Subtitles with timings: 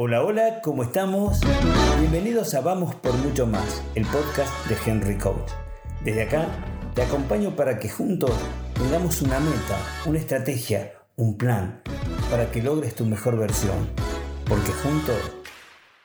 [0.00, 1.40] Hola, hola, ¿cómo estamos?
[1.98, 5.50] Bienvenidos a Vamos por Mucho Más, el podcast de Henry Coach.
[6.04, 6.46] Desde acá
[6.94, 8.30] te acompaño para que juntos
[8.74, 9.76] tengamos una meta,
[10.06, 11.82] una estrategia, un plan,
[12.30, 13.88] para que logres tu mejor versión.
[14.48, 15.16] Porque juntos,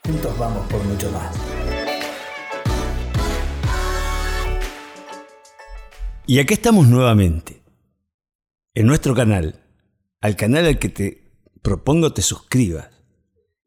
[0.04, 1.36] juntos vamos por mucho más.
[6.26, 7.62] Y aquí estamos nuevamente,
[8.74, 9.62] en nuestro canal,
[10.20, 11.32] al canal al que te
[11.62, 12.93] propongo te suscribas,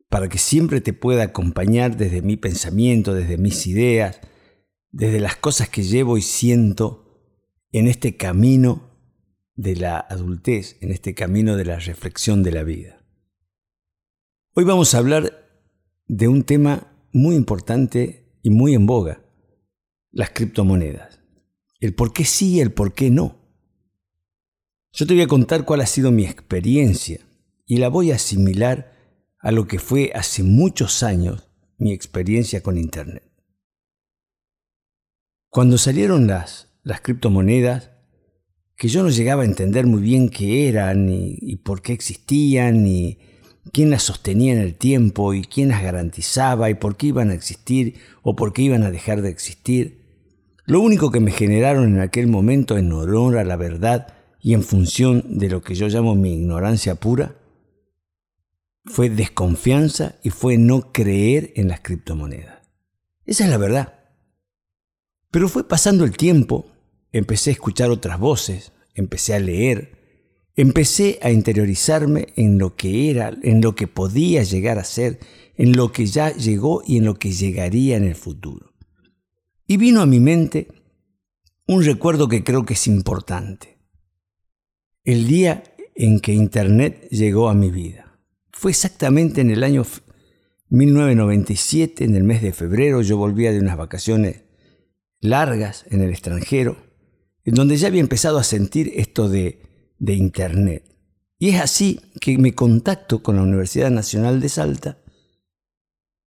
[0.09, 4.20] para que siempre te pueda acompañar desde mi pensamiento, desde mis ideas,
[4.91, 7.05] desde las cosas que llevo y siento
[7.73, 8.91] en este camino
[9.55, 13.05] de la adultez, en este camino de la reflexión de la vida.
[14.55, 15.48] Hoy vamos a hablar
[16.07, 19.23] de un tema muy importante y muy en boga,
[20.12, 21.16] las criptomonedas
[21.80, 23.37] el por qué sí y el por qué no.
[24.93, 27.20] Yo te voy a contar cuál ha sido mi experiencia
[27.66, 28.96] y la voy a asimilar
[29.47, 33.23] a lo que fue hace muchos años mi experiencia con Internet.
[35.51, 37.93] Cuando salieron las, las criptomonedas,
[38.75, 42.83] que yo no llegaba a entender muy bien qué eran y, y por qué existían,
[42.83, 43.19] ni
[43.73, 47.35] quién las sostenía en el tiempo y quién las garantizaba y por qué iban a
[47.35, 50.01] existir o por qué iban a dejar de existir,
[50.65, 54.09] lo único que me generaron en aquel momento en honor a la verdad
[54.41, 57.37] y en función de lo que yo llamo mi ignorancia pura,
[58.87, 62.62] fue desconfianza y fue no creer en las criptomonedas.
[63.24, 63.95] Esa es la verdad.
[65.31, 66.70] Pero fue pasando el tiempo,
[67.12, 69.97] empecé a escuchar otras voces, empecé a leer,
[70.54, 75.19] empecé a interiorizarme en lo que era, en lo que podía llegar a ser,
[75.56, 78.72] en lo que ya llegó y en lo que llegaría en el futuro.
[79.66, 80.69] Y vino a mi mente
[81.66, 83.78] un recuerdo que creo que es importante.
[85.03, 85.64] El día
[85.94, 88.06] en que Internet llegó a mi vida.
[88.59, 89.84] Fue exactamente en el año
[90.71, 94.44] 1997, en el mes de febrero, yo volvía de unas vacaciones
[95.20, 96.78] largas en el extranjero,
[97.44, 99.60] en donde ya había empezado a sentir esto de,
[99.98, 100.91] de Internet.
[101.38, 105.02] Y es así que me contacto con la Universidad Nacional de Salta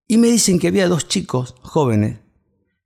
[0.06, 2.20] y me dicen que había dos chicos jóvenes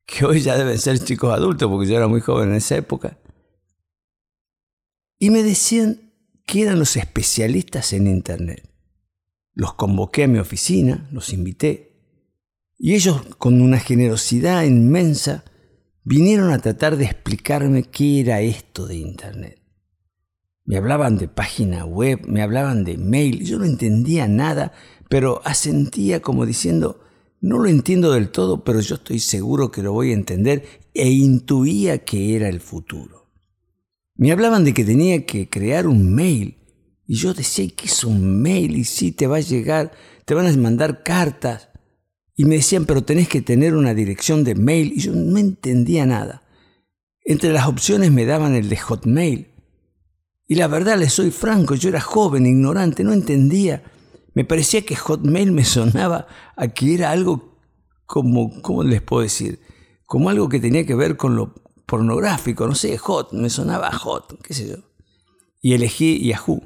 [0.07, 3.19] que hoy ya deben ser chicos adultos, porque yo era muy joven en esa época.
[5.19, 6.15] Y me decían
[6.47, 8.74] que eran los especialistas en Internet.
[9.55, 11.95] Los convoqué a mi oficina, los invité,
[12.77, 15.45] y ellos, con una generosidad inmensa,
[16.03, 19.63] vinieron a tratar de explicarme qué era esto de Internet.
[20.65, 24.73] Me hablaban de página web, me hablaban de mail, yo no entendía nada,
[25.09, 27.01] pero asentía como diciendo,
[27.41, 30.65] no lo entiendo del todo, pero yo estoy seguro que lo voy a entender
[30.95, 33.31] e intuía que era el futuro.
[34.17, 36.57] Me hablaban de que tenía que crear un mail
[37.07, 38.77] y yo decía, ¿qué es un mail?
[38.77, 39.93] Y sí, te va a llegar,
[40.25, 41.69] te van a mandar cartas.
[42.37, 46.07] Y me decían, pero tenés que tener una dirección de mail y yo no entendía
[46.07, 46.43] nada.
[47.25, 49.49] Entre las opciones me daban el de Hotmail.
[50.47, 53.83] Y la verdad, les soy franco, yo era joven, ignorante, no entendía
[54.35, 56.27] me parecía que Hotmail me sonaba
[56.57, 57.61] a que era algo
[58.05, 59.61] como, ¿cómo les puedo decir?
[60.07, 61.55] Como algo que tenía que ver con lo
[61.87, 64.77] pornográfico, no sé, Hot, me sonaba Hot, qué sé yo.
[65.63, 66.63] Y elegí Yahoo.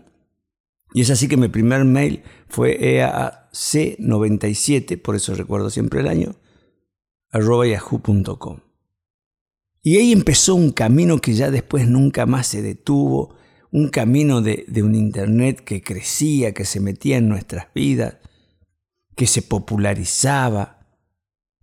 [0.99, 6.35] Y es así que mi primer mail fue EAC97, por eso recuerdo siempre el año,
[7.31, 8.59] arroba yahoo.com.
[9.81, 13.37] Y ahí empezó un camino que ya después nunca más se detuvo,
[13.71, 18.17] un camino de, un Internet que crecía, que se metía en nuestras vidas,
[19.15, 20.85] que se popularizaba,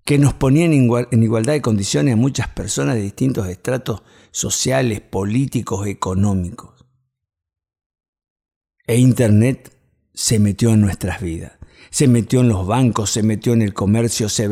[0.06, 5.02] que nos ponía en, en igualdad de condiciones a muchas personas de distintos estratos sociales,
[5.02, 6.75] políticos, económicos.
[8.88, 9.72] E Internet
[10.14, 11.54] se metió en nuestras vidas
[11.96, 14.50] se metió en los bancos, se metió en el comercio, se,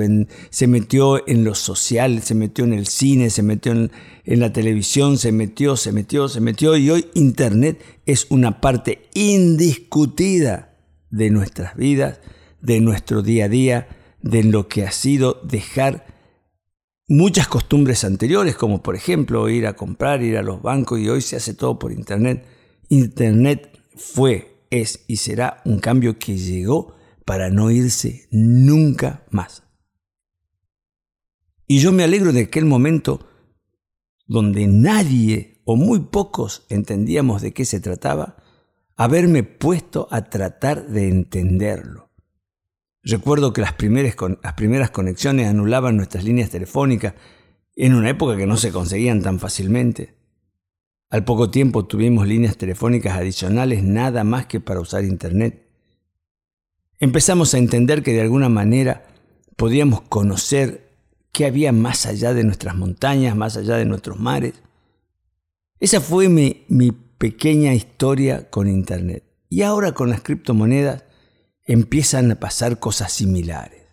[0.65, 3.91] metió en lo social, se metió en el cine, se metió en,
[4.23, 9.09] en la televisión, se metió, se metió, se metió y hoy Internet es una parte
[9.13, 10.77] indiscutida
[11.09, 12.21] de nuestras vidas,
[12.61, 13.87] de nuestro día a día,
[14.21, 16.05] de lo que ha sido dejar
[17.09, 21.21] muchas costumbres anteriores, como por ejemplo ir a comprar, ir a los bancos y hoy
[21.21, 22.45] se hace todo por Internet.
[22.87, 26.95] Internet fue, es y será un cambio que llegó
[27.25, 29.63] para no irse nunca más.
[31.67, 33.27] Y yo me alegro de aquel momento
[34.27, 38.37] donde nadie o muy pocos entendíamos de qué se trataba,
[38.95, 42.11] haberme puesto a tratar de entenderlo.
[43.01, 47.15] Recuerdo que las primeras, las primeras conexiones anulaban nuestras líneas telefónicas
[47.75, 50.15] en una época que no se conseguían tan fácilmente.
[51.13, 55.63] Al poco tiempo tuvimos líneas telefónicas adicionales nada más que para usar Internet.
[56.97, 59.05] Empezamos a entender que de alguna manera
[59.55, 60.89] podíamos conocer
[61.31, 64.55] qué había más allá de nuestras montañas, más allá de nuestros mares.
[65.79, 66.65] Esa fue mi,
[67.19, 69.23] pequeña historia con Internet.
[69.49, 71.03] Y ahora con las criptomonedas
[71.63, 73.83] empiezan a pasar cosas similares.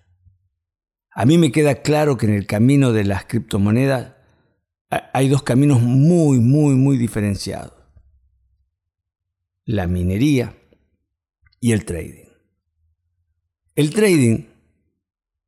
[1.10, 4.14] A mí me queda claro que en el camino de las criptomonedas
[4.90, 7.72] hay dos caminos muy, muy, muy diferenciados.
[9.64, 10.56] La minería
[11.60, 12.26] y el trading.
[13.76, 14.46] El trading,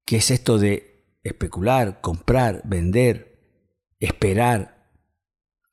[0.05, 3.41] que es esto de especular, comprar, vender,
[3.99, 4.91] esperar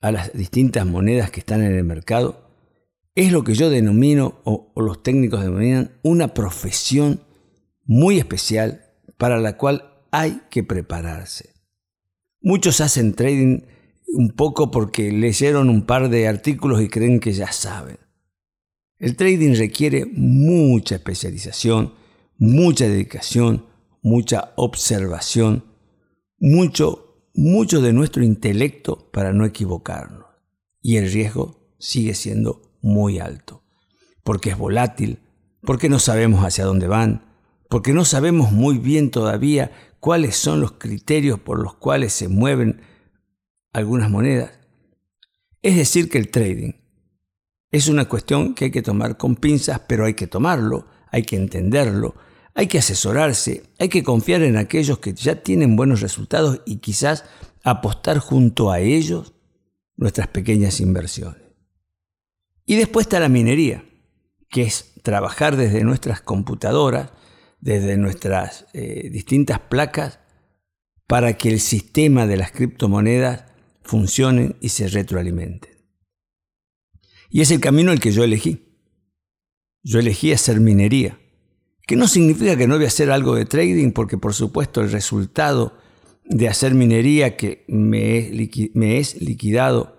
[0.01, 2.49] a las distintas monedas que están en el mercado,
[3.15, 7.21] es lo que yo denomino, o, los técnicos denominan, una profesión
[7.85, 8.85] muy especial
[9.17, 11.58] para la cual hay que prepararse.
[12.41, 13.61] Muchos hacen trading
[14.07, 17.97] un poco porque leyeron un par de artículos y creen que ya saben.
[18.97, 21.93] El trading requiere mucha especialización,
[22.37, 23.65] mucha dedicación,
[24.01, 25.65] mucha observación,
[26.37, 30.25] mucho, mucho de nuestro intelecto para no equivocarnos.
[30.81, 33.63] Y el riesgo sigue siendo muy alto,
[34.23, 35.19] porque es volátil,
[35.61, 37.25] porque no sabemos hacia dónde van,
[37.69, 42.81] porque no sabemos muy bien todavía cuáles son los criterios por los cuales se mueven
[43.73, 44.51] algunas monedas.
[45.61, 46.73] Es decir, que el trading
[47.71, 51.35] es una cuestión que hay que tomar con pinzas, pero hay que tomarlo, hay que
[51.35, 52.15] entenderlo,
[52.55, 57.25] hay que asesorarse, hay que confiar en aquellos que ya tienen buenos resultados y quizás
[57.63, 59.33] apostar junto a ellos
[59.95, 61.41] nuestras pequeñas inversiones.
[62.65, 63.83] Y después está la minería,
[64.49, 67.11] que es trabajar desde nuestras computadoras,
[67.59, 70.19] desde nuestras eh, distintas placas,
[71.07, 73.45] para que el sistema de las criptomonedas
[73.81, 75.77] funcione y se retroalimente.
[77.31, 78.65] Y es el camino el que yo elegí.
[79.81, 81.19] Yo elegí hacer minería,
[81.87, 84.91] que no significa que no voy a hacer algo de trading, porque por supuesto el
[84.91, 85.77] resultado
[86.25, 89.97] de hacer minería que me es liquidado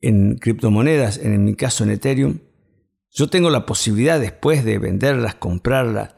[0.00, 2.38] en criptomonedas, en mi caso en Ethereum,
[3.10, 6.14] yo tengo la posibilidad después de venderlas, comprarlas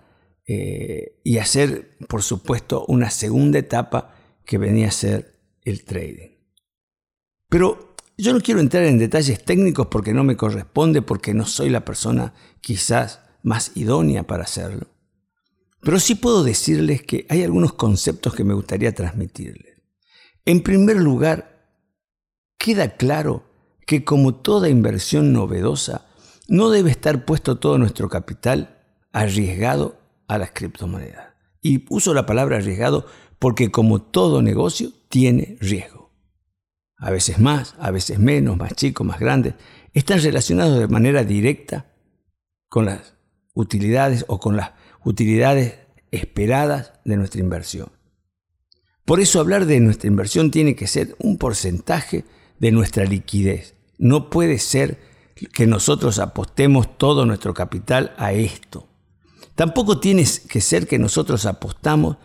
[0.52, 6.31] eh, y hacer, por supuesto, una segunda etapa que venía a ser el trading.
[7.49, 11.70] Pero yo no quiero entrar en detalles técnicos porque no me corresponde, porque no soy
[11.70, 14.88] la persona quizás más idónea para hacerlo.
[15.82, 19.81] Pero sí puedo decirles que hay algunos conceptos que me gustaría transmitirles.
[20.44, 21.70] En primer lugar,
[22.58, 23.44] queda claro
[23.87, 26.08] que como toda inversión novedosa,
[26.49, 28.82] no debe estar puesto todo nuestro capital
[29.12, 30.00] arriesgado
[30.31, 31.35] a las criptomonedas.
[31.61, 33.05] Y uso la palabra arriesgado
[33.41, 36.12] porque como todo negocio tiene riesgo.
[36.97, 39.55] A veces más, a veces menos, más chico, más grande,
[39.93, 41.93] están relacionados de manera directa
[42.69, 43.15] con las
[43.55, 44.71] utilidades o con las
[45.05, 45.75] utilidades
[46.12, 47.91] esperadas de nuestra inversión.
[49.05, 52.25] Por eso hablar de nuestra inversión tiene que ser un porcentaje
[52.61, 55.00] de nuestra liquidez, no puede ser
[55.53, 58.90] que nosotros apostemos todo nuestro capital a esto.
[59.61, 62.17] Tampoco tiene que ser que nosotros apostamos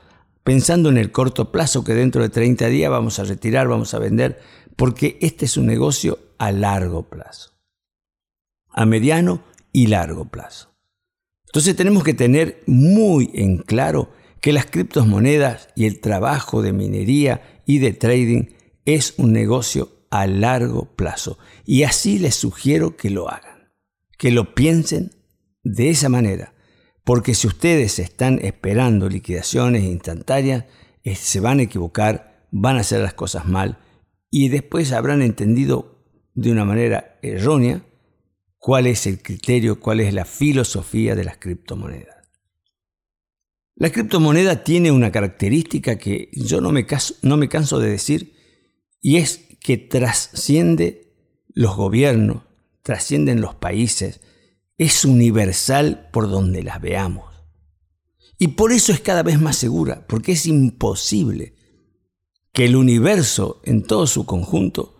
[0.45, 3.99] pensando en el corto plazo, que dentro de 30 días vamos a retirar, vamos a
[3.99, 4.39] vender,
[4.77, 7.51] porque este es un negocio a largo plazo,
[8.69, 9.43] a mediano
[9.73, 10.77] y largo plazo.
[11.47, 17.61] Entonces tenemos que tener muy en claro que las criptomonedas y el trabajo de minería
[17.65, 18.45] y de trading
[18.85, 21.37] es un negocio a largo plazo.
[21.65, 23.73] Y así les sugiero que lo hagan,
[24.17, 25.11] que lo piensen
[25.65, 26.54] de esa manera.
[27.05, 30.65] Porque si ustedes están esperando liquidaciones instantáneas,
[31.03, 33.77] eh, se van a equivocar, van a hacer las cosas mal
[34.31, 37.85] y después habrán entendido de una manera errónea
[38.57, 42.15] cuál es el criterio, cuál es la filosofía de las criptomonedas.
[43.75, 46.87] La criptomoneda tiene una característica que yo no me,
[47.21, 48.33] no me canso de decir
[48.99, 51.13] y es que trasciende
[51.53, 52.43] los gobiernos,
[52.81, 54.21] trascienden los países,
[54.77, 57.33] es universal por donde las veamos.
[58.37, 61.55] Y por eso es cada vez más segura, porque es imposible
[62.51, 64.95] que el universo en todo su conjunto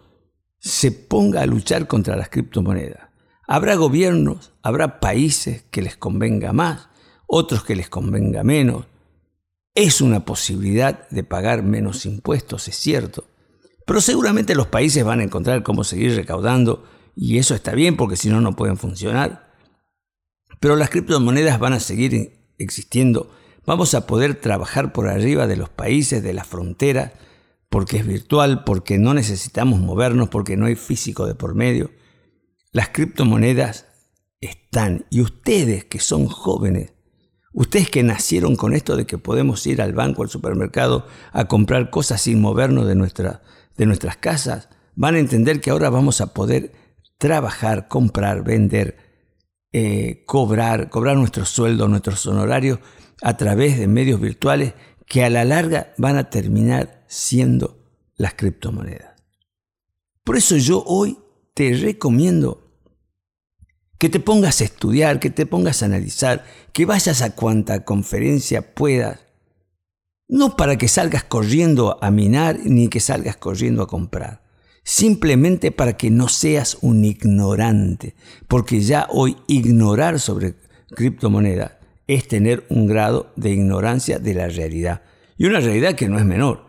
[0.59, 3.09] se ponga a luchar contra las criptomonedas.
[3.47, 6.89] Habrá gobiernos, habrá países que les convenga más,
[7.27, 8.85] otros que les convenga menos.
[9.75, 13.25] Es una posibilidad de pagar menos impuestos, es cierto,
[13.85, 18.15] pero seguramente los países van a encontrar cómo seguir recaudando y eso está bien porque
[18.15, 19.44] si no, no pueden funcionar.
[20.59, 23.31] Pero las criptomonedas van a seguir existiendo.
[23.65, 27.13] Vamos a poder trabajar por arriba de los países, de las fronteras,
[27.69, 31.91] porque es virtual, porque no necesitamos movernos, porque no hay físico de por medio.
[32.71, 33.87] Las criptomonedas
[34.39, 36.95] están y ustedes que son jóvenes,
[37.57, 41.89] Ustedes que nacieron con esto de que podemos ir al banco, al supermercado, a comprar
[41.89, 43.43] cosas sin movernos de, nuestra,
[43.77, 46.73] de nuestras casas, van a entender que ahora vamos a poder
[47.17, 48.97] trabajar, comprar, vender,
[49.77, 52.79] eh, cobrar, cobrar nuestro sueldo, nuestros honorarios
[53.21, 54.73] a través de medios virtuales
[55.05, 57.77] que a la larga van a terminar siendo
[58.15, 59.21] las criptomonedas.
[60.23, 61.19] Por eso yo hoy
[61.53, 62.71] te recomiendo
[63.99, 68.73] que te pongas a estudiar, que te pongas a analizar, que vayas a cuanta conferencia
[68.73, 69.25] puedas,
[70.29, 74.44] no para que salgas corriendo a minar ni que salgas corriendo a comprar,
[74.85, 78.15] simplemente para que no seas un ignorante,
[78.47, 80.53] porque ya hoy ignorar sobre
[80.95, 81.73] criptomonedas
[82.07, 85.01] es tener un grado de ignorancia de la realidad,
[85.37, 86.67] y una realidad que no es menor.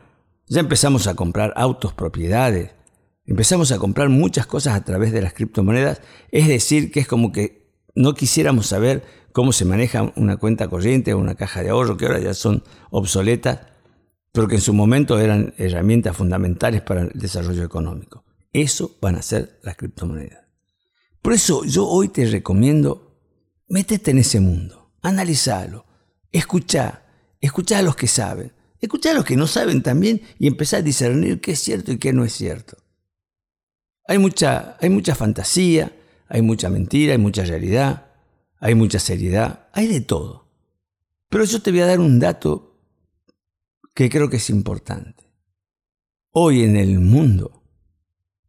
[0.48, 2.70] Ya empezamos a comprar autos, propiedades,
[3.26, 7.32] empezamos a comprar muchas cosas a través de las criptomonedas, es decir, que es como
[7.32, 11.98] que no quisiéramos saber cómo se maneja una cuenta corriente o una caja de ahorro,
[11.98, 13.60] que ahora ya son obsoletas,
[14.36, 18.22] pero que en su momento eran herramientas fundamentales para el desarrollo económico.
[18.52, 20.44] Eso van a ser las criptomonedas.
[21.22, 23.18] Por eso yo hoy te recomiendo,
[23.66, 25.86] métete en ese mundo, analizalo,
[26.30, 27.04] escucha,
[27.40, 30.82] escucha a los que saben, escucha a los que no saben también y empezar a
[30.82, 32.76] discernir qué es cierto y qué no es cierto.
[34.06, 35.96] Hay mucha, hay mucha fantasía,
[36.28, 38.08] hay mucha mentira, hay mucha realidad,
[38.58, 40.50] hay mucha seriedad, hay de todo.
[41.30, 42.75] Pero yo te voy a dar un dato
[43.96, 45.32] que creo que es importante.
[46.30, 47.62] Hoy en el mundo,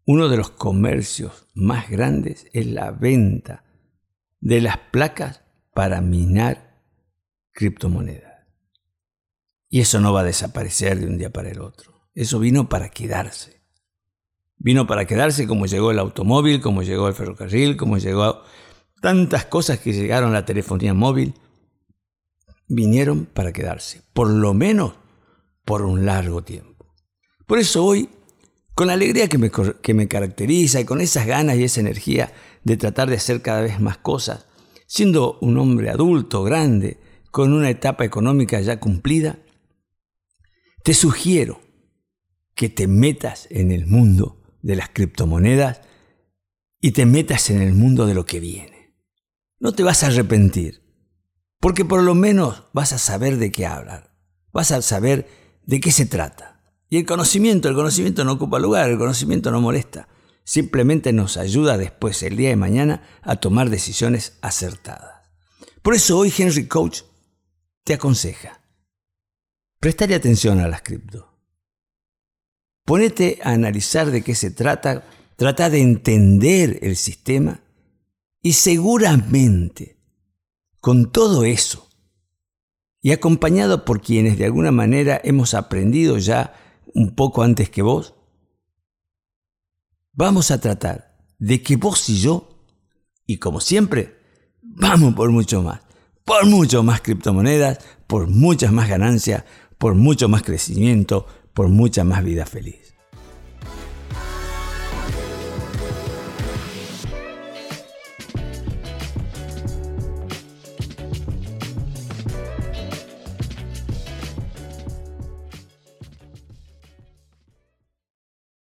[0.05, 3.63] uno de los comercios más grandes es la venta
[4.41, 6.83] de las placas para minar
[7.53, 8.45] criptomonedas.
[9.69, 11.93] Y eso no va a desaparecer de un día para el otro.
[12.13, 13.61] Eso vino para quedarse.
[14.57, 18.41] Vino para quedarse como llegó el automóvil, como llegó el ferrocarril, como llegó
[19.01, 21.35] tantas cosas que llegaron a la telefonía móvil.
[22.67, 25.06] Vinieron para quedarse, por lo menos
[25.67, 26.95] por un largo tiempo.
[27.45, 28.09] Por eso hoy,
[28.73, 32.31] con la alegría que me, que me caracteriza y con esas ganas y esa energía
[32.63, 34.47] de tratar de hacer cada vez más cosas,
[34.87, 39.39] siendo un hombre adulto, grande, con una etapa económica ya cumplida,
[40.85, 41.59] te sugiero
[42.55, 45.81] que te metas en el mundo de las criptomonedas
[46.79, 48.95] y te metas en el mundo de lo que viene.
[49.59, 50.81] No te vas a arrepentir,
[51.59, 54.15] porque por lo menos vas a saber de qué hablar,
[54.53, 56.59] vas a saber de qué se trata.
[56.89, 60.07] Y el conocimiento, el conocimiento no ocupa lugar, el conocimiento no molesta,
[60.43, 65.27] simplemente nos ayuda después, el día de mañana, a tomar decisiones acertadas.
[65.83, 67.01] Por eso hoy Henry Coach
[67.83, 68.61] te aconseja,
[69.79, 71.37] prestarle atención a las cripto.
[72.85, 75.05] Ponete a analizar de qué se trata,
[75.35, 77.59] trata de entender el sistema
[78.41, 79.99] y seguramente
[80.79, 81.86] con todo eso
[83.07, 86.53] y acompañado por quienes de alguna manera hemos aprendido ya
[86.93, 88.15] un poco antes que vos,
[90.11, 92.65] vamos a tratar de que vos y yo,
[93.25, 94.17] y como siempre,
[94.61, 95.79] vamos por mucho más,
[96.25, 99.45] por mucho más criptomonedas, por muchas más ganancias,
[99.77, 102.96] por mucho más crecimiento, por mucha más vida feliz.